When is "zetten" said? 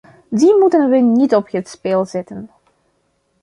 2.05-2.49